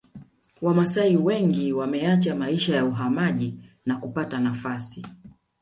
Wamasai 0.61 1.17
wengi 1.17 1.73
wameacha 1.73 2.35
maisha 2.35 2.75
ya 2.75 2.85
wahamaji 2.85 3.53
na 3.85 3.97
kupata 3.97 4.39
nafasi 4.39 5.05